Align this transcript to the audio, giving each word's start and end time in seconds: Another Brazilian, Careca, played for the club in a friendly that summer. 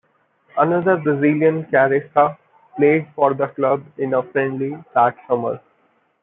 Another 0.57 0.97
Brazilian, 0.97 1.65
Careca, 1.65 2.35
played 2.75 3.05
for 3.15 3.35
the 3.35 3.49
club 3.49 3.85
in 3.99 4.15
a 4.15 4.23
friendly 4.23 4.75
that 4.95 5.15
summer. 5.27 5.59